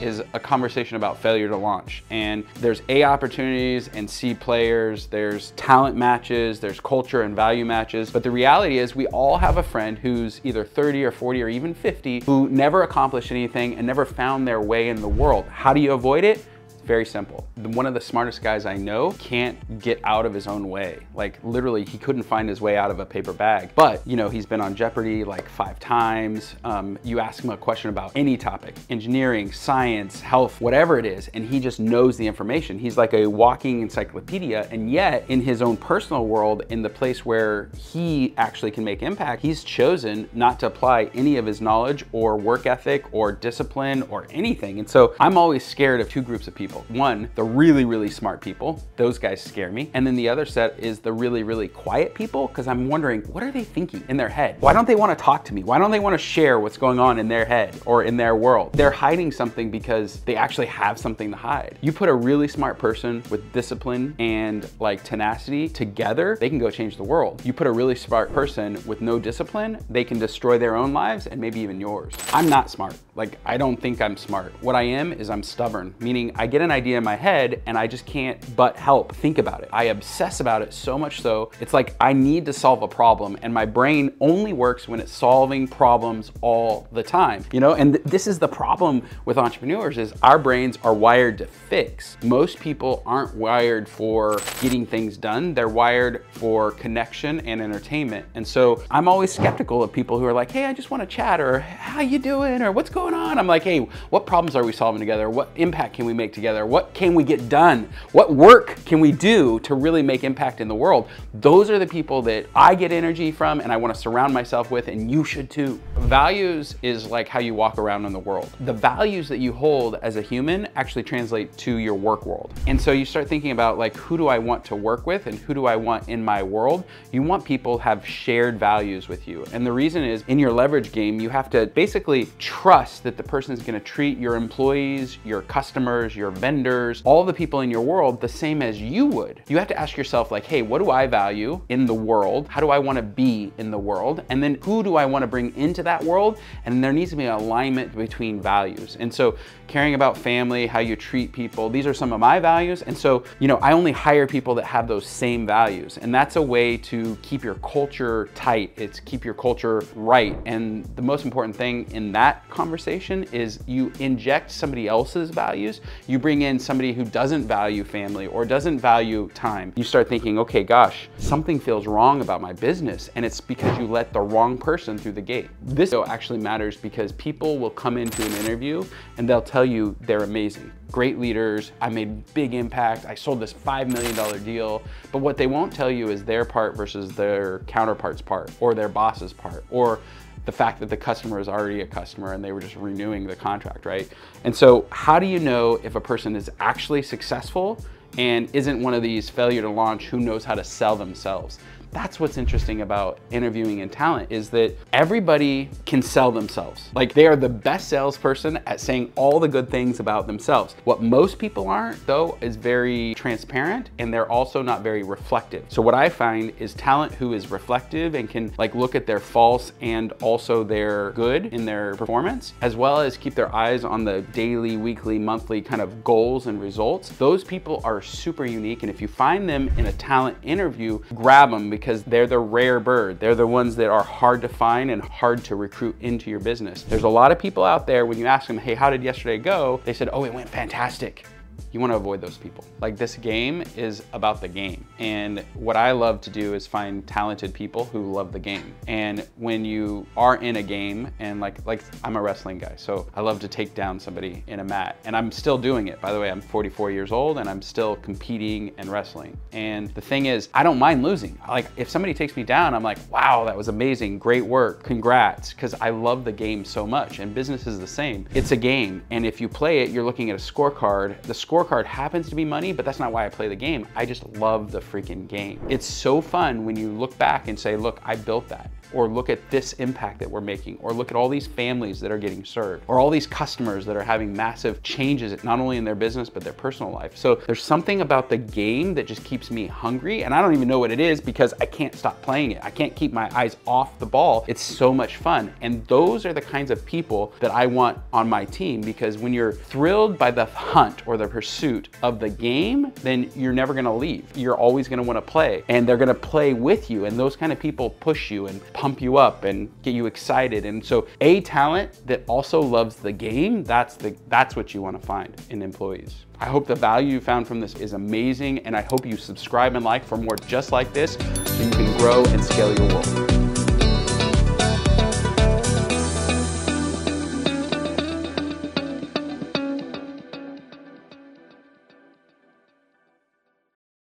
is 0.00 0.22
a 0.32 0.40
conversation 0.40 0.96
about 0.96 1.18
failure 1.18 1.48
to 1.48 1.56
launch. 1.56 2.02
And 2.10 2.44
there's 2.56 2.82
A 2.88 3.04
opportunities 3.04 3.88
and 3.88 4.08
C 4.08 4.34
players, 4.34 5.06
there's 5.06 5.52
talent 5.52 5.96
matches, 5.96 6.60
there's 6.60 6.80
culture 6.80 7.22
and 7.22 7.34
value 7.34 7.64
matches. 7.64 8.10
But 8.10 8.22
the 8.22 8.30
reality 8.30 8.78
is, 8.78 8.94
we 8.94 9.06
all 9.08 9.38
have 9.38 9.56
a 9.56 9.62
friend 9.62 9.98
who's 9.98 10.40
either 10.44 10.64
30 10.64 11.04
or 11.04 11.10
40 11.10 11.42
or 11.42 11.48
even 11.48 11.74
50 11.74 12.20
who 12.24 12.48
never 12.48 12.82
accomplished 12.82 13.30
anything 13.30 13.76
and 13.76 13.86
never 13.86 14.04
found 14.04 14.46
their 14.46 14.60
way 14.60 14.88
in 14.88 15.00
the 15.00 15.08
world. 15.08 15.46
How 15.46 15.72
do 15.72 15.80
you 15.80 15.92
avoid 15.92 16.24
it? 16.24 16.44
Very 16.88 17.04
simple. 17.04 17.46
One 17.56 17.84
of 17.84 17.92
the 17.92 18.00
smartest 18.00 18.42
guys 18.42 18.64
I 18.64 18.78
know 18.78 19.12
can't 19.18 19.78
get 19.78 20.00
out 20.04 20.24
of 20.24 20.32
his 20.32 20.46
own 20.46 20.70
way. 20.70 21.00
Like 21.14 21.38
literally, 21.44 21.84
he 21.84 21.98
couldn't 21.98 22.22
find 22.22 22.48
his 22.48 22.62
way 22.62 22.78
out 22.78 22.90
of 22.90 22.98
a 22.98 23.04
paper 23.04 23.34
bag. 23.34 23.72
But 23.74 24.00
you 24.06 24.16
know, 24.16 24.30
he's 24.30 24.46
been 24.46 24.62
on 24.62 24.74
Jeopardy 24.74 25.22
like 25.22 25.50
five 25.50 25.78
times. 25.78 26.56
Um, 26.64 26.98
you 27.04 27.20
ask 27.20 27.44
him 27.44 27.50
a 27.50 27.58
question 27.58 27.90
about 27.90 28.12
any 28.16 28.38
topic, 28.38 28.74
engineering, 28.88 29.52
science, 29.52 30.22
health, 30.22 30.62
whatever 30.62 30.98
it 30.98 31.04
is, 31.04 31.28
and 31.34 31.46
he 31.46 31.60
just 31.60 31.78
knows 31.78 32.16
the 32.16 32.26
information. 32.26 32.78
He's 32.78 32.96
like 32.96 33.12
a 33.12 33.26
walking 33.26 33.82
encyclopedia. 33.82 34.66
And 34.70 34.90
yet, 34.90 35.26
in 35.28 35.42
his 35.42 35.60
own 35.60 35.76
personal 35.76 36.24
world, 36.24 36.62
in 36.70 36.80
the 36.80 36.88
place 36.88 37.22
where 37.22 37.68
he 37.76 38.32
actually 38.38 38.70
can 38.70 38.82
make 38.82 39.02
impact, 39.02 39.42
he's 39.42 39.62
chosen 39.62 40.26
not 40.32 40.58
to 40.60 40.66
apply 40.68 41.10
any 41.12 41.36
of 41.36 41.44
his 41.44 41.60
knowledge 41.60 42.06
or 42.12 42.38
work 42.38 42.64
ethic 42.64 43.04
or 43.12 43.30
discipline 43.30 44.04
or 44.04 44.26
anything. 44.30 44.78
And 44.78 44.88
so 44.88 45.14
I'm 45.20 45.36
always 45.36 45.66
scared 45.66 46.00
of 46.00 46.08
two 46.08 46.22
groups 46.22 46.48
of 46.48 46.54
people 46.54 46.77
people. 46.78 46.96
One, 46.96 47.28
the 47.34 47.42
really, 47.42 47.84
really 47.84 48.10
smart 48.10 48.40
people. 48.40 48.82
Those 48.96 49.18
guys 49.18 49.42
scare 49.42 49.70
me. 49.70 49.90
And 49.94 50.06
then 50.06 50.16
the 50.16 50.28
other 50.28 50.44
set 50.44 50.78
is 50.78 51.00
the 51.00 51.12
really, 51.12 51.42
really 51.42 51.68
quiet 51.68 52.14
people 52.14 52.48
because 52.48 52.66
I'm 52.66 52.88
wondering, 52.88 53.22
what 53.22 53.42
are 53.42 53.50
they 53.50 53.64
thinking 53.64 54.02
in 54.08 54.16
their 54.16 54.28
head? 54.28 54.56
Why 54.60 54.72
don't 54.72 54.86
they 54.86 54.94
want 54.94 55.16
to 55.16 55.22
talk 55.22 55.44
to 55.46 55.54
me? 55.54 55.62
Why 55.62 55.78
don't 55.78 55.90
they 55.90 56.00
want 56.00 56.14
to 56.14 56.18
share 56.18 56.60
what's 56.60 56.76
going 56.76 56.98
on 56.98 57.18
in 57.18 57.28
their 57.28 57.44
head 57.44 57.80
or 57.86 58.04
in 58.04 58.16
their 58.16 58.34
world? 58.36 58.72
They're 58.72 58.90
hiding 58.90 59.32
something 59.32 59.70
because 59.70 60.20
they 60.20 60.36
actually 60.36 60.66
have 60.66 60.98
something 60.98 61.30
to 61.30 61.36
hide. 61.36 61.78
You 61.80 61.92
put 61.92 62.08
a 62.08 62.14
really 62.14 62.48
smart 62.48 62.78
person 62.78 63.22
with 63.30 63.52
discipline 63.52 64.14
and 64.18 64.68
like 64.80 65.04
tenacity 65.04 65.68
together, 65.68 66.36
they 66.40 66.48
can 66.48 66.58
go 66.58 66.70
change 66.70 66.96
the 66.96 67.04
world. 67.04 67.42
You 67.44 67.52
put 67.52 67.66
a 67.66 67.72
really 67.72 67.94
smart 67.94 68.32
person 68.32 68.78
with 68.86 69.00
no 69.00 69.18
discipline, 69.18 69.78
they 69.90 70.04
can 70.04 70.18
destroy 70.18 70.58
their 70.58 70.76
own 70.76 70.92
lives 70.92 71.26
and 71.26 71.40
maybe 71.40 71.60
even 71.60 71.80
yours. 71.80 72.14
I'm 72.32 72.48
not 72.48 72.70
smart. 72.70 72.96
Like, 73.14 73.38
I 73.44 73.56
don't 73.56 73.76
think 73.80 74.00
I'm 74.00 74.16
smart. 74.16 74.52
What 74.62 74.76
I 74.76 74.82
am 74.82 75.12
is 75.12 75.28
I'm 75.28 75.42
stubborn, 75.42 75.94
meaning 75.98 76.30
I 76.36 76.46
get 76.46 76.57
an 76.62 76.70
idea 76.70 76.98
in 76.98 77.04
my 77.04 77.16
head 77.16 77.62
and 77.66 77.76
I 77.76 77.86
just 77.86 78.06
can't 78.06 78.38
but 78.56 78.76
help 78.76 79.14
think 79.14 79.38
about 79.38 79.62
it. 79.62 79.68
I 79.72 79.84
obsess 79.84 80.40
about 80.40 80.62
it 80.62 80.72
so 80.72 80.98
much 80.98 81.20
so, 81.20 81.50
it's 81.60 81.74
like 81.74 81.94
I 82.00 82.12
need 82.12 82.46
to 82.46 82.52
solve 82.52 82.82
a 82.82 82.88
problem 82.88 83.38
and 83.42 83.52
my 83.52 83.64
brain 83.64 84.14
only 84.20 84.52
works 84.52 84.88
when 84.88 85.00
it's 85.00 85.12
solving 85.12 85.68
problems 85.68 86.32
all 86.40 86.88
the 86.92 87.02
time, 87.02 87.44
you 87.52 87.60
know? 87.60 87.74
And 87.74 87.94
th 87.94 88.04
this 88.18 88.26
is 88.26 88.38
the 88.38 88.48
problem 88.48 89.02
with 89.26 89.36
entrepreneurs 89.38 89.96
is 89.98 90.12
our 90.22 90.38
brains 90.38 90.78
are 90.82 90.94
wired 90.94 91.38
to 91.38 91.46
fix. 91.46 92.16
Most 92.22 92.58
people 92.58 93.02
aren't 93.06 93.34
wired 93.34 93.88
for 93.88 94.40
getting 94.60 94.84
things 94.86 95.16
done. 95.16 95.54
They're 95.54 95.74
wired 95.82 96.24
for 96.30 96.72
connection 96.72 97.40
and 97.40 97.60
entertainment. 97.60 98.24
And 98.34 98.46
so 98.54 98.82
I'm 98.90 99.06
always 99.12 99.32
skeptical 99.32 99.82
of 99.82 99.92
people 99.92 100.18
who 100.18 100.24
are 100.24 100.32
like, 100.32 100.50
hey, 100.50 100.64
I 100.64 100.72
just 100.72 100.90
want 100.90 101.02
to 101.02 101.06
chat 101.06 101.40
or 101.40 101.60
how 101.60 102.00
you 102.00 102.18
doing 102.18 102.62
or 102.62 102.72
what's 102.72 102.90
going 102.90 103.14
on? 103.14 103.38
I'm 103.38 103.46
like, 103.46 103.62
hey, 103.62 103.80
what 104.10 104.26
problems 104.26 104.56
are 104.56 104.64
we 104.64 104.72
solving 104.72 105.00
together? 105.00 105.28
What 105.30 105.48
impact 105.56 105.94
can 105.94 106.04
we 106.06 106.12
make 106.12 106.32
together? 106.32 106.47
Together? 106.48 106.64
What 106.64 106.94
can 106.94 107.14
we 107.14 107.24
get 107.24 107.50
done? 107.50 107.90
What 108.12 108.34
work 108.34 108.78
can 108.86 109.00
we 109.00 109.12
do 109.12 109.60
to 109.60 109.74
really 109.74 110.00
make 110.00 110.24
impact 110.24 110.62
in 110.62 110.68
the 110.68 110.74
world? 110.74 111.06
Those 111.34 111.68
are 111.68 111.78
the 111.78 111.86
people 111.86 112.22
that 112.22 112.46
I 112.54 112.74
get 112.74 112.90
energy 112.90 113.30
from 113.30 113.60
and 113.60 113.70
I 113.70 113.76
want 113.76 113.94
to 113.94 114.00
surround 114.00 114.32
myself 114.32 114.70
with, 114.70 114.88
and 114.88 115.10
you 115.10 115.24
should 115.24 115.50
too. 115.50 115.78
Values 115.98 116.76
is 116.80 117.06
like 117.06 117.28
how 117.28 117.38
you 117.38 117.52
walk 117.52 117.76
around 117.76 118.06
in 118.06 118.14
the 118.14 118.18
world. 118.18 118.48
The 118.60 118.72
values 118.72 119.28
that 119.28 119.38
you 119.38 119.52
hold 119.52 119.96
as 119.96 120.16
a 120.16 120.22
human 120.22 120.68
actually 120.74 121.02
translate 121.02 121.54
to 121.58 121.76
your 121.76 121.94
work 121.94 122.24
world. 122.24 122.50
And 122.66 122.80
so 122.80 122.92
you 122.92 123.04
start 123.04 123.28
thinking 123.28 123.50
about 123.50 123.76
like, 123.76 123.94
who 123.94 124.16
do 124.16 124.28
I 124.28 124.38
want 124.38 124.64
to 124.66 124.76
work 124.76 125.06
with 125.06 125.26
and 125.26 125.38
who 125.38 125.52
do 125.52 125.66
I 125.66 125.76
want 125.76 126.08
in 126.08 126.24
my 126.24 126.42
world? 126.42 126.84
You 127.12 127.22
want 127.22 127.44
people 127.44 127.76
have 127.76 128.06
shared 128.06 128.58
values 128.58 129.06
with 129.06 129.28
you. 129.28 129.44
And 129.52 129.66
the 129.66 129.72
reason 129.72 130.02
is 130.02 130.24
in 130.28 130.38
your 130.38 130.52
leverage 130.52 130.92
game, 130.92 131.20
you 131.20 131.28
have 131.28 131.50
to 131.50 131.66
basically 131.66 132.28
trust 132.38 133.02
that 133.02 133.18
the 133.18 133.22
person 133.22 133.52
is 133.52 133.60
going 133.60 133.78
to 133.78 133.84
treat 133.84 134.16
your 134.16 134.34
employees, 134.34 135.18
your 135.26 135.42
customers, 135.42 136.16
your 136.16 136.30
vendors, 136.38 137.02
all 137.04 137.24
the 137.24 137.32
people 137.32 137.60
in 137.60 137.70
your 137.70 137.80
world 137.80 138.20
the 138.20 138.28
same 138.28 138.62
as 138.62 138.80
you 138.80 139.06
would. 139.06 139.42
You 139.48 139.58
have 139.58 139.68
to 139.68 139.78
ask 139.78 139.96
yourself 139.96 140.30
like, 140.30 140.44
hey, 140.44 140.62
what 140.62 140.78
do 140.78 140.90
I 140.90 141.06
value 141.06 141.60
in 141.68 141.86
the 141.86 141.94
world? 141.94 142.48
How 142.48 142.60
do 142.60 142.70
I 142.70 142.78
wanna 142.78 143.02
be 143.02 143.52
in 143.58 143.70
the 143.70 143.78
world? 143.78 144.22
And 144.30 144.42
then 144.42 144.58
who 144.62 144.82
do 144.82 144.96
I 144.96 145.06
wanna 145.06 145.26
bring 145.26 145.54
into 145.56 145.82
that 145.82 146.02
world? 146.02 146.38
And 146.64 146.82
there 146.82 146.92
needs 146.92 147.10
to 147.10 147.16
be 147.16 147.24
an 147.24 147.32
alignment 147.32 147.94
between 147.96 148.40
values. 148.40 148.96
And 149.00 149.12
so 149.12 149.36
caring 149.66 149.94
about 149.94 150.16
family, 150.16 150.66
how 150.66 150.78
you 150.80 150.96
treat 150.96 151.32
people, 151.32 151.68
these 151.68 151.86
are 151.86 151.94
some 151.94 152.12
of 152.12 152.20
my 152.20 152.40
values. 152.40 152.82
And 152.82 152.96
so, 152.96 153.24
you 153.38 153.48
know, 153.48 153.56
I 153.56 153.72
only 153.72 153.92
hire 153.92 154.26
people 154.26 154.54
that 154.56 154.64
have 154.64 154.88
those 154.88 155.06
same 155.06 155.46
values. 155.46 155.98
And 155.98 156.14
that's 156.14 156.36
a 156.36 156.42
way 156.42 156.76
to 156.78 157.16
keep 157.22 157.44
your 157.44 157.56
culture 157.56 158.28
tight. 158.34 158.72
It's 158.76 159.00
keep 159.00 159.24
your 159.24 159.34
culture 159.34 159.82
right. 159.94 160.36
And 160.46 160.84
the 160.96 161.02
most 161.02 161.24
important 161.24 161.54
thing 161.54 161.90
in 161.90 162.12
that 162.12 162.48
conversation 162.48 163.24
is 163.24 163.60
you 163.66 163.92
inject 163.98 164.50
somebody 164.50 164.88
else's 164.88 165.30
values. 165.30 165.80
You 166.06 166.18
bring 166.18 166.27
bring 166.28 166.42
in 166.42 166.58
somebody 166.58 166.92
who 166.92 167.06
doesn't 167.06 167.48
value 167.48 167.82
family 167.82 168.26
or 168.26 168.44
doesn't 168.44 168.78
value 168.78 169.30
time, 169.32 169.72
you 169.76 169.82
start 169.82 170.10
thinking, 170.10 170.38
okay, 170.38 170.62
gosh, 170.62 171.08
something 171.16 171.58
feels 171.58 171.86
wrong 171.86 172.20
about 172.20 172.42
my 172.42 172.52
business. 172.52 173.08
And 173.14 173.24
it's 173.24 173.40
because 173.40 173.78
you 173.78 173.86
let 173.86 174.12
the 174.12 174.20
wrong 174.20 174.58
person 174.58 174.98
through 174.98 175.12
the 175.12 175.22
gate. 175.22 175.48
This 175.62 175.94
actually 175.94 176.40
matters 176.40 176.76
because 176.76 177.12
people 177.12 177.58
will 177.58 177.70
come 177.70 177.96
into 177.96 178.22
an 178.22 178.32
interview 178.44 178.84
and 179.16 179.26
they'll 179.26 179.40
tell 179.40 179.64
you 179.64 179.96
they're 180.02 180.24
amazing 180.24 180.70
great 180.90 181.18
leaders. 181.18 181.72
I 181.80 181.90
made 181.90 182.32
big 182.34 182.54
impact. 182.54 183.04
I 183.04 183.14
sold 183.14 183.40
this 183.40 183.52
$5 183.52 183.90
million 183.90 184.44
deal. 184.44 184.82
But 185.12 185.18
what 185.18 185.36
they 185.36 185.46
won't 185.46 185.72
tell 185.72 185.90
you 185.90 186.08
is 186.08 186.24
their 186.24 186.44
part 186.44 186.76
versus 186.76 187.14
their 187.14 187.60
counterpart's 187.60 188.22
part 188.22 188.50
or 188.60 188.74
their 188.74 188.88
boss's 188.88 189.32
part 189.32 189.64
or 189.70 190.00
the 190.48 190.52
fact 190.52 190.80
that 190.80 190.88
the 190.88 190.96
customer 190.96 191.38
is 191.38 191.46
already 191.46 191.82
a 191.82 191.86
customer 191.86 192.32
and 192.32 192.42
they 192.42 192.52
were 192.52 192.60
just 192.60 192.74
renewing 192.74 193.26
the 193.26 193.36
contract, 193.36 193.84
right? 193.84 194.08
And 194.44 194.56
so 194.56 194.86
how 194.88 195.18
do 195.18 195.26
you 195.26 195.38
know 195.38 195.78
if 195.82 195.94
a 195.94 196.00
person 196.00 196.34
is 196.34 196.50
actually 196.58 197.02
successful 197.02 197.84
and 198.16 198.48
isn't 198.54 198.82
one 198.82 198.94
of 198.94 199.02
these 199.02 199.28
failure 199.28 199.60
to 199.60 199.68
launch 199.68 200.06
who 200.06 200.18
knows 200.18 200.46
how 200.46 200.54
to 200.54 200.64
sell 200.64 200.96
themselves? 200.96 201.58
That's 201.92 202.20
what's 202.20 202.36
interesting 202.36 202.82
about 202.82 203.18
interviewing 203.30 203.80
and 203.80 203.90
talent 203.90 204.30
is 204.30 204.50
that 204.50 204.76
everybody 204.92 205.70
can 205.86 206.02
sell 206.02 206.30
themselves. 206.30 206.90
Like 206.94 207.14
they 207.14 207.26
are 207.26 207.36
the 207.36 207.48
best 207.48 207.88
salesperson 207.88 208.58
at 208.66 208.80
saying 208.80 209.12
all 209.16 209.40
the 209.40 209.48
good 209.48 209.70
things 209.70 210.00
about 210.00 210.26
themselves. 210.26 210.76
What 210.84 211.02
most 211.02 211.38
people 211.38 211.68
aren't 211.68 212.06
though 212.06 212.36
is 212.40 212.56
very 212.56 213.14
transparent 213.14 213.90
and 213.98 214.12
they're 214.12 214.30
also 214.30 214.62
not 214.62 214.82
very 214.82 215.02
reflective. 215.02 215.64
So 215.68 215.82
what 215.82 215.94
I 215.94 216.08
find 216.08 216.52
is 216.58 216.74
talent 216.74 217.12
who 217.14 217.32
is 217.32 217.50
reflective 217.50 218.14
and 218.14 218.28
can 218.28 218.52
like 218.58 218.74
look 218.74 218.94
at 218.94 219.06
their 219.06 219.20
false 219.20 219.72
and 219.80 220.12
also 220.22 220.64
their 220.64 221.12
good 221.12 221.46
in 221.46 221.64
their 221.64 221.94
performance, 221.94 222.52
as 222.60 222.76
well 222.76 223.00
as 223.00 223.16
keep 223.16 223.34
their 223.34 223.54
eyes 223.54 223.84
on 223.84 224.04
the 224.04 224.22
daily, 224.32 224.76
weekly, 224.76 225.18
monthly 225.18 225.60
kind 225.60 225.80
of 225.80 226.04
goals 226.04 226.46
and 226.46 226.60
results. 226.60 227.10
Those 227.10 227.44
people 227.44 227.80
are 227.84 228.02
super 228.02 228.44
unique. 228.44 228.82
And 228.82 228.90
if 228.90 229.00
you 229.00 229.08
find 229.08 229.48
them 229.48 229.68
in 229.76 229.86
a 229.86 229.92
talent 229.92 230.36
interview, 230.42 231.00
grab 231.14 231.50
them 231.50 231.70
because 231.78 232.02
they're 232.04 232.26
the 232.26 232.38
rare 232.38 232.80
bird. 232.80 233.20
They're 233.20 233.34
the 233.34 233.46
ones 233.46 233.76
that 233.76 233.88
are 233.88 234.02
hard 234.02 234.42
to 234.42 234.48
find 234.48 234.90
and 234.90 235.00
hard 235.00 235.44
to 235.44 235.56
recruit 235.56 235.96
into 236.00 236.30
your 236.30 236.40
business. 236.40 236.82
There's 236.82 237.04
a 237.04 237.08
lot 237.08 237.32
of 237.32 237.38
people 237.38 237.64
out 237.64 237.86
there 237.86 238.04
when 238.06 238.18
you 238.18 238.26
ask 238.26 238.46
them, 238.46 238.58
hey, 238.58 238.74
how 238.74 238.90
did 238.90 239.02
yesterday 239.02 239.38
go? 239.38 239.80
They 239.84 239.92
said, 239.92 240.10
oh, 240.12 240.24
it 240.24 240.34
went 240.34 240.48
fantastic. 240.48 241.24
You 241.72 241.80
want 241.80 241.92
to 241.92 241.96
avoid 241.96 242.20
those 242.20 242.36
people. 242.36 242.64
Like 242.80 242.96
this 242.96 243.16
game 243.16 243.62
is 243.76 244.02
about 244.12 244.40
the 244.40 244.48
game. 244.48 244.86
And 244.98 245.44
what 245.54 245.76
I 245.76 245.92
love 245.92 246.20
to 246.22 246.30
do 246.30 246.54
is 246.54 246.66
find 246.66 247.06
talented 247.06 247.52
people 247.52 247.84
who 247.86 248.12
love 248.12 248.32
the 248.32 248.38
game. 248.38 248.74
And 248.86 249.26
when 249.36 249.64
you 249.64 250.06
are 250.16 250.36
in 250.36 250.56
a 250.56 250.62
game 250.62 251.10
and 251.18 251.40
like 251.40 251.64
like 251.66 251.82
I'm 252.04 252.16
a 252.16 252.22
wrestling 252.22 252.58
guy, 252.58 252.74
so 252.76 253.06
I 253.14 253.20
love 253.20 253.40
to 253.40 253.48
take 253.48 253.74
down 253.74 254.00
somebody 254.00 254.42
in 254.46 254.60
a 254.60 254.64
mat. 254.64 254.96
And 255.04 255.16
I'm 255.16 255.30
still 255.30 255.58
doing 255.58 255.88
it. 255.88 256.00
By 256.00 256.12
the 256.12 256.20
way, 256.20 256.30
I'm 256.30 256.40
44 256.40 256.90
years 256.90 257.12
old 257.12 257.38
and 257.38 257.48
I'm 257.48 257.62
still 257.62 257.96
competing 257.96 258.72
and 258.78 258.88
wrestling. 258.88 259.36
And 259.52 259.88
the 259.94 260.00
thing 260.00 260.26
is, 260.26 260.48
I 260.54 260.62
don't 260.62 260.78
mind 260.78 261.02
losing. 261.02 261.38
Like 261.48 261.66
if 261.76 261.88
somebody 261.88 262.14
takes 262.14 262.36
me 262.36 262.44
down, 262.44 262.74
I'm 262.74 262.82
like, 262.82 262.98
"Wow, 263.10 263.44
that 263.44 263.56
was 263.56 263.68
amazing. 263.68 264.18
Great 264.18 264.44
work. 264.44 264.82
Congrats." 264.82 265.52
Cuz 265.52 265.74
I 265.80 265.90
love 265.90 266.24
the 266.24 266.32
game 266.32 266.64
so 266.64 266.86
much. 266.86 267.18
And 267.18 267.34
business 267.34 267.66
is 267.66 267.78
the 267.78 267.86
same. 267.86 268.26
It's 268.34 268.52
a 268.52 268.56
game. 268.56 269.02
And 269.10 269.26
if 269.26 269.40
you 269.40 269.48
play 269.48 269.80
it, 269.80 269.90
you're 269.90 270.04
looking 270.04 270.30
at 270.30 270.36
a 270.36 270.42
scorecard. 270.52 271.20
The 271.22 271.34
scorecard 271.48 271.86
happens 271.86 272.28
to 272.28 272.34
be 272.34 272.44
money, 272.44 272.72
but 272.72 272.84
that's 272.84 272.98
not 272.98 273.10
why 273.10 273.24
I 273.24 273.28
play 273.30 273.48
the 273.48 273.56
game. 273.56 273.86
I 273.96 274.04
just 274.04 274.26
love 274.36 274.70
the 274.70 274.80
freaking 274.80 275.26
game. 275.26 275.58
It's 275.68 275.86
so 275.86 276.20
fun 276.20 276.64
when 276.64 276.76
you 276.76 276.90
look 276.90 277.16
back 277.16 277.48
and 277.48 277.58
say, 277.58 277.76
look, 277.76 278.00
I 278.04 278.16
built 278.16 278.48
that 278.48 278.70
or 278.92 279.08
look 279.08 279.28
at 279.28 279.38
this 279.50 279.74
impact 279.74 280.18
that 280.20 280.30
we're 280.30 280.40
making, 280.40 280.78
or 280.80 280.92
look 280.92 281.10
at 281.10 281.16
all 281.16 281.28
these 281.28 281.46
families 281.46 282.00
that 282.00 282.10
are 282.10 282.18
getting 282.18 282.44
served, 282.44 282.84
or 282.86 282.98
all 282.98 283.10
these 283.10 283.26
customers 283.26 283.84
that 283.86 283.96
are 283.96 284.02
having 284.02 284.34
massive 284.34 284.82
changes, 284.82 285.42
not 285.44 285.60
only 285.60 285.76
in 285.76 285.84
their 285.84 285.94
business, 285.94 286.28
but 286.28 286.42
their 286.42 286.52
personal 286.52 286.92
life. 286.92 287.16
So 287.16 287.36
there's 287.46 287.62
something 287.62 288.00
about 288.00 288.28
the 288.28 288.36
game 288.36 288.94
that 288.94 289.06
just 289.06 289.24
keeps 289.24 289.50
me 289.50 289.66
hungry, 289.66 290.24
and 290.24 290.34
I 290.34 290.40
don't 290.40 290.54
even 290.54 290.68
know 290.68 290.78
what 290.78 290.90
it 290.90 291.00
is 291.00 291.20
because 291.20 291.54
I 291.60 291.66
can't 291.66 291.94
stop 291.94 292.20
playing 292.22 292.52
it. 292.52 292.60
I 292.62 292.70
can't 292.70 292.94
keep 292.94 293.12
my 293.12 293.30
eyes 293.36 293.56
off 293.66 293.98
the 293.98 294.06
ball. 294.06 294.44
It's 294.48 294.62
so 294.62 294.92
much 294.92 295.16
fun. 295.16 295.52
And 295.60 295.86
those 295.86 296.24
are 296.26 296.32
the 296.32 296.40
kinds 296.40 296.70
of 296.70 296.84
people 296.84 297.32
that 297.40 297.50
I 297.50 297.66
want 297.66 297.98
on 298.12 298.28
my 298.28 298.44
team 298.44 298.80
because 298.80 299.18
when 299.18 299.32
you're 299.32 299.52
thrilled 299.52 300.18
by 300.18 300.30
the 300.30 300.46
hunt 300.46 301.06
or 301.06 301.16
the 301.16 301.28
pursuit 301.28 301.88
of 302.02 302.20
the 302.20 302.28
game, 302.28 302.92
then 303.02 303.30
you're 303.34 303.52
never 303.52 303.74
gonna 303.74 303.94
leave. 303.94 304.24
You're 304.36 304.56
always 304.56 304.88
gonna 304.88 305.02
wanna 305.02 305.22
play, 305.22 305.62
and 305.68 305.86
they're 305.86 305.96
gonna 305.96 306.14
play 306.14 306.52
with 306.52 306.90
you, 306.90 307.04
and 307.04 307.18
those 307.18 307.36
kind 307.36 307.52
of 307.52 307.58
people 307.58 307.90
push 307.90 308.30
you 308.30 308.46
and 308.46 308.60
pump 308.78 309.02
you 309.02 309.16
up 309.16 309.42
and 309.42 309.68
get 309.82 309.92
you 309.92 310.06
excited. 310.06 310.64
And 310.64 310.84
so 310.84 311.08
a 311.20 311.40
talent 311.40 312.06
that 312.06 312.22
also 312.28 312.60
loves 312.60 312.94
the 312.94 313.10
game, 313.10 313.64
that's 313.64 313.96
the 313.96 314.14
that's 314.28 314.54
what 314.54 314.72
you 314.72 314.80
want 314.80 315.00
to 315.00 315.04
find 315.04 315.34
in 315.50 315.62
employees. 315.62 316.26
I 316.38 316.46
hope 316.46 316.68
the 316.68 316.76
value 316.76 317.14
you 317.14 317.20
found 317.20 317.48
from 317.48 317.58
this 317.58 317.74
is 317.74 317.94
amazing 317.94 318.60
and 318.60 318.76
I 318.76 318.82
hope 318.82 319.04
you 319.04 319.16
subscribe 319.16 319.74
and 319.74 319.84
like 319.84 320.04
for 320.04 320.16
more 320.16 320.36
just 320.46 320.70
like 320.70 320.92
this 320.92 321.14
so 321.14 321.64
you 321.64 321.70
can 321.70 321.98
grow 321.98 322.24
and 322.26 322.44
scale 322.44 322.72
your 322.72 322.86
world. 322.94 323.47